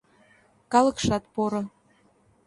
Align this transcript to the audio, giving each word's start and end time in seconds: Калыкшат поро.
Калыкшат 0.71 1.23
поро. 1.33 1.61